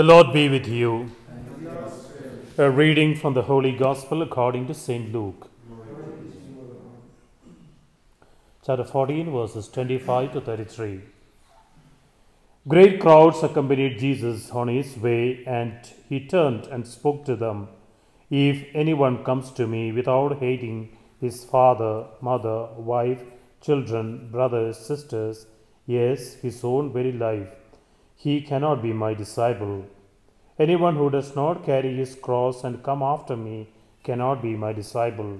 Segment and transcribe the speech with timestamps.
[0.00, 1.10] The Lord be with you.
[2.56, 5.12] A reading from the Holy Gospel according to St.
[5.12, 5.50] Luke.
[8.64, 11.00] Chapter 14, verses 25 to 33.
[12.66, 15.76] Great crowds accompanied Jesus on his way, and
[16.08, 17.68] he turned and spoke to them.
[18.30, 23.22] If anyone comes to me without hating his father, mother, wife,
[23.60, 25.46] children, brothers, sisters,
[25.84, 27.50] yes, his own very life,
[28.22, 29.76] he cannot be my disciple.
[30.58, 33.68] Anyone who does not carry his cross and come after me
[34.04, 35.38] cannot be my disciple.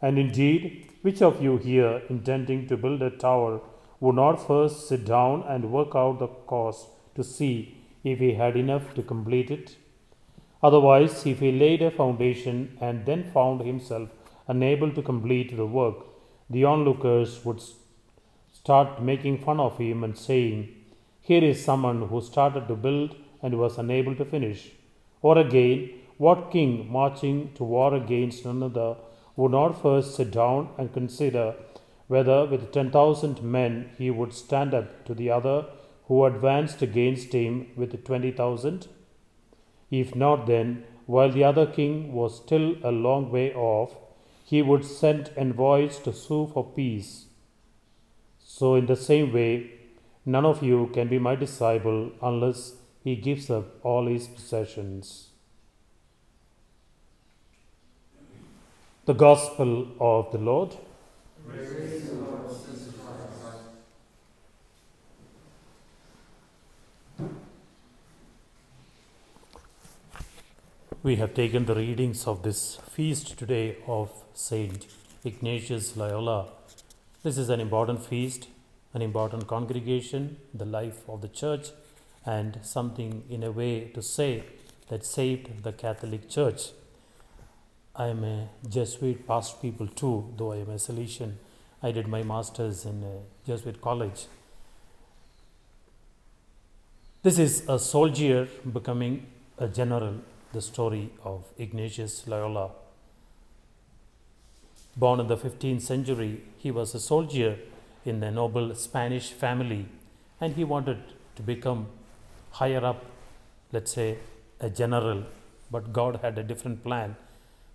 [0.00, 3.60] And indeed, which of you here, intending to build a tower,
[3.98, 8.56] would not first sit down and work out the cost to see if he had
[8.56, 9.76] enough to complete it?
[10.62, 14.08] Otherwise, if he laid a foundation and then found himself
[14.46, 16.06] unable to complete the work,
[16.48, 17.60] the onlookers would
[18.52, 20.68] start making fun of him and saying,
[21.28, 24.70] Here is someone who started to build and was unable to finish.
[25.22, 28.94] Or again, what king marching to war against another
[29.34, 31.56] would not first sit down and consider
[32.06, 35.66] whether with 10,000 men he would stand up to the other
[36.06, 38.86] who advanced against him with 20,000?
[39.90, 43.96] If not, then, while the other king was still a long way off,
[44.44, 47.26] he would send envoys to sue for peace.
[48.38, 49.72] So, in the same way,
[50.26, 52.72] none of you can be my disciple unless
[53.04, 55.28] he gives up all his possessions.
[59.04, 60.76] The Gospel of the Lord.
[71.04, 74.88] We have taken the readings of this feast today of Saint
[75.24, 76.48] Ignatius Loyola.
[77.22, 78.48] This is an important feast,
[78.96, 81.66] an important congregation, the life of the church,
[82.24, 84.42] and something in a way to say
[84.88, 86.70] that saved the Catholic Church.
[87.94, 91.34] I am a Jesuit past people too, though I am a Salesian.
[91.82, 94.24] I did my master's in a Jesuit college.
[97.22, 99.26] This is a soldier becoming
[99.58, 100.14] a general,
[100.54, 102.70] the story of Ignatius Loyola.
[104.96, 107.58] Born in the 15th century, he was a soldier
[108.06, 109.86] in a noble Spanish family
[110.40, 110.98] and he wanted
[111.36, 111.86] to become
[112.50, 113.04] higher up,
[113.72, 114.18] let's say
[114.60, 115.24] a general,
[115.70, 117.16] but God had a different plan.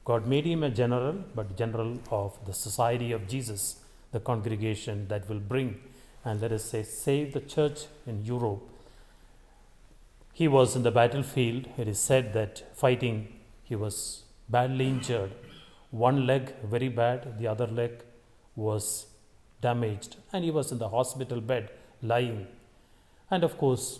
[0.06, 3.82] God made him a general, but general of the Society of Jesus,
[4.12, 5.80] the congregation that will bring
[6.24, 8.62] and let us say save the church in Europe.
[10.34, 11.68] He was in the battlefield.
[11.78, 13.28] It is said that fighting,
[13.64, 15.32] he was badly injured.
[15.92, 18.04] One leg very bad, the other leg
[18.56, 19.06] was
[19.62, 21.70] damaged, and he was in the hospital bed
[22.02, 22.48] lying.
[23.30, 24.00] And of course,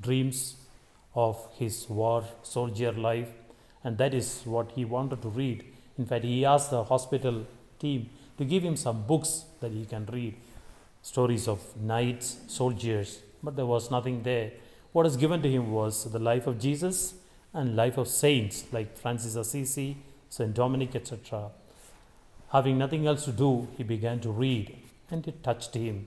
[0.00, 0.56] dreams
[1.14, 3.28] of his war soldier life,
[3.82, 5.64] and that is what he wanted to read.
[5.98, 7.46] In fact, he asked the hospital
[7.78, 10.34] team to give him some books that he can read
[11.02, 14.50] stories of knights, soldiers, but there was nothing there.
[14.92, 17.14] What was given to him was the life of Jesus
[17.52, 19.98] and life of saints like Francis Assisi,
[20.28, 21.50] Saint Dominic, etc.
[22.50, 24.76] Having nothing else to do, he began to read,
[25.14, 26.06] and it touched him.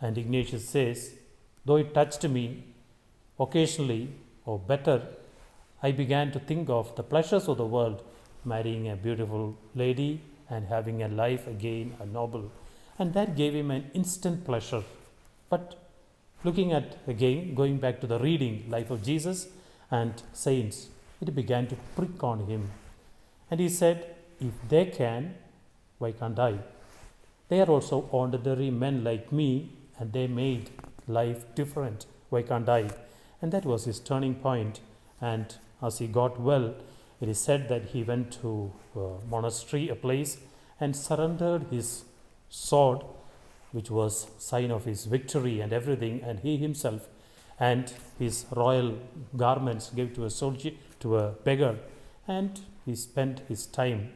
[0.00, 0.98] And Ignatius says,
[1.64, 2.44] Though it touched me,
[3.44, 4.02] occasionally,
[4.44, 4.98] or better,
[5.82, 8.02] I began to think of the pleasures of the world,
[8.44, 12.50] marrying a beautiful lady and having a life again, a noble.
[12.98, 14.84] And that gave him an instant pleasure.
[15.50, 15.74] But
[16.44, 19.48] looking at again, going back to the reading, life of Jesus
[19.90, 20.86] and saints,
[21.20, 22.70] it began to prick on him.
[23.50, 25.34] And he said, If they can,
[25.98, 26.58] why can't I?
[27.48, 30.70] They are also ordinary men like me, and they made
[31.06, 32.06] life different.
[32.28, 32.90] Why can't I?
[33.40, 34.80] And that was his turning point.
[35.20, 36.74] And as he got well,
[37.20, 40.38] it is said that he went to a monastery, a place,
[40.80, 42.04] and surrendered his
[42.48, 43.02] sword,
[43.72, 47.08] which was sign of his victory and everything, and he himself
[47.58, 48.98] and his royal
[49.36, 51.78] garments gave to a soldier, to a beggar,
[52.28, 54.12] and he spent his time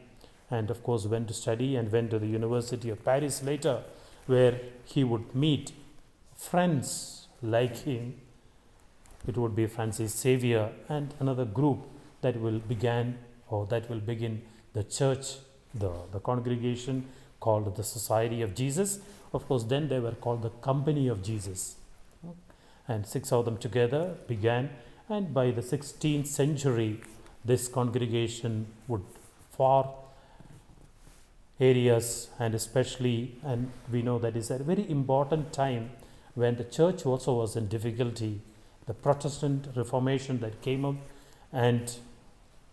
[0.51, 3.83] and of course went to study and went to the University of Paris later,
[4.27, 5.71] where he would meet
[6.35, 8.15] friends like him.
[9.27, 11.79] It would be Francis Xavier and another group
[12.21, 13.17] that will begin
[13.49, 14.41] or that will begin
[14.73, 15.37] the church,
[15.73, 17.07] the, the congregation
[17.39, 18.99] called the Society of Jesus.
[19.33, 21.75] Of course, then they were called the Company of Jesus.
[22.87, 24.69] And six of them together began,
[25.07, 27.01] and by the 16th century,
[27.43, 29.03] this congregation would
[29.51, 29.93] far
[31.69, 35.91] areas and especially and we know that is a very important time
[36.35, 38.41] when the church also was in difficulty
[38.87, 40.95] the Protestant Reformation that came up
[41.53, 41.95] and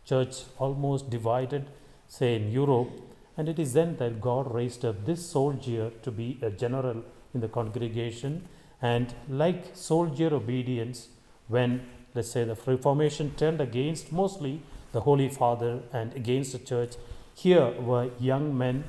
[0.05, 1.67] church almost divided,
[2.07, 2.91] say in Europe,
[3.37, 7.05] and it is then that God raised up this soldier to be a general
[7.35, 8.49] in the congregation.
[8.81, 11.09] And like soldier obedience,
[11.47, 14.63] when let's say the Reformation turned against mostly
[14.93, 16.95] the Holy Father and against the church,
[17.39, 18.83] here were young men,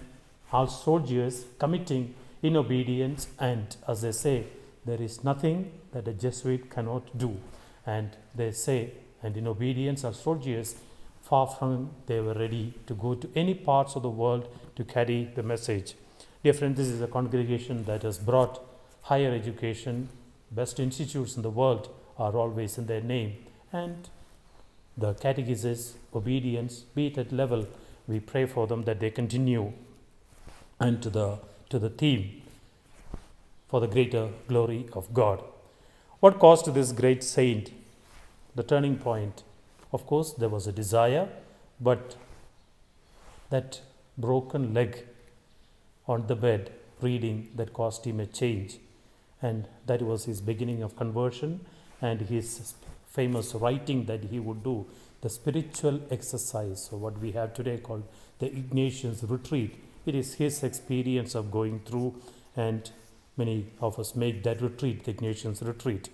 [0.51, 4.45] all soldiers, committing in obedience, and as they say,
[4.85, 7.37] there is nothing that a Jesuit cannot do.
[7.85, 10.75] And they say, and in obedience as soldiers,
[11.21, 15.31] far from they were ready to go to any parts of the world to carry
[15.35, 15.93] the message.
[16.43, 18.63] Dear friends, this is a congregation that has brought
[19.03, 20.09] higher education,
[20.49, 23.35] best institutes in the world are always in their name,
[23.71, 24.09] and
[24.97, 27.67] the catechesis, obedience, be it at level,
[28.09, 29.71] we pray for them that they continue
[30.79, 31.27] and to the
[31.69, 32.41] to the theme
[33.69, 35.43] for the greater glory of God.
[36.19, 37.71] What caused this great saint
[38.55, 39.43] the turning point?
[39.93, 41.29] Of course, there was a desire,
[41.79, 42.15] but
[43.51, 43.81] that
[44.17, 45.05] broken leg
[46.07, 46.71] on the bed
[47.01, 48.77] reading that caused him a change.
[49.41, 51.61] And that was his beginning of conversion
[52.01, 52.73] and his
[53.11, 54.85] famous writing that he would do,
[55.21, 58.03] the spiritual exercise, so what we have today called
[58.39, 59.75] the Ignatian's retreat.
[60.05, 62.15] It is his experience of going through,
[62.55, 62.89] and
[63.35, 66.09] many of us make that retreat, the Ignatian's retreat.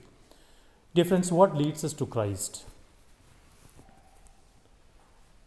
[0.96, 2.66] Difference what leads us to Christ?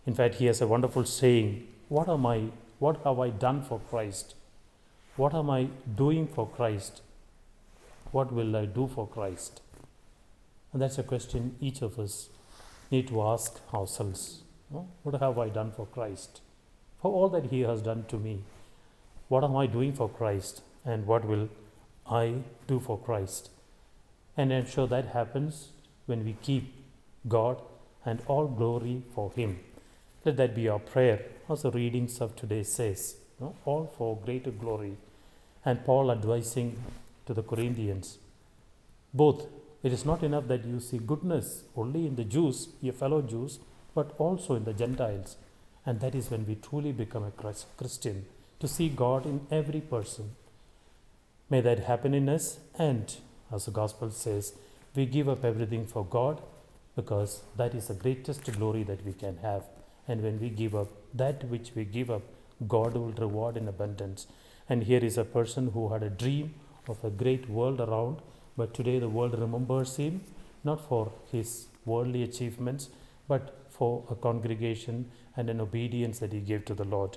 [0.06, 2.50] In fact, he has a wonderful saying What am I?
[2.78, 4.34] What have I done for Christ?
[5.16, 7.02] What am I doing for Christ?
[8.12, 9.60] What will I do for Christ?
[10.72, 12.28] And that's a question each of us
[12.90, 14.42] need to ask ourselves.
[14.74, 16.40] Oh, what have I done for Christ?
[17.00, 18.44] For all that He has done to me,
[19.28, 20.62] what am I doing for Christ?
[20.84, 21.48] And what will
[22.10, 22.34] I
[22.66, 23.50] do for Christ?
[24.36, 25.68] And I'm sure that happens
[26.06, 26.72] when we keep
[27.28, 27.60] God
[28.04, 29.60] and all glory for Him.
[30.24, 33.16] Let that be our prayer, as the readings of today says,
[33.64, 34.96] all for greater glory.
[35.64, 36.82] And Paul advising
[37.26, 38.18] to the Corinthians,
[39.12, 39.46] both
[39.82, 43.60] it is not enough that you see goodness only in the Jews, your fellow Jews,
[43.94, 45.36] but also in the Gentiles.
[45.86, 47.30] And that is when we truly become a
[47.76, 48.26] Christian,
[48.60, 50.32] to see God in every person.
[51.48, 53.16] May that happen in us, and
[53.50, 54.54] as the Gospel says,
[54.94, 56.42] we give up everything for God
[56.96, 59.62] because that is the greatest glory that we can have.
[60.08, 62.22] And when we give up that which we give up,
[62.66, 64.26] God will reward in abundance.
[64.68, 66.54] And here is a person who had a dream
[66.88, 68.20] of a great world around
[68.58, 70.20] but today the world remembers him
[70.64, 72.90] not for his worldly achievements,
[73.28, 77.16] but for a congregation and an obedience that he gave to the Lord.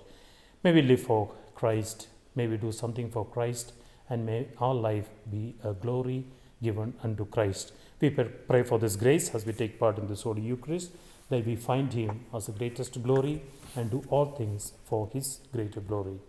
[0.63, 3.73] May we live for Christ, may we do something for Christ,
[4.09, 6.25] and may our life be a glory
[6.61, 7.73] given unto Christ.
[7.99, 10.91] We pray for this grace as we take part in this Holy Eucharist,
[11.29, 13.41] that we find Him as the greatest glory
[13.75, 16.19] and do all things for His greater glory.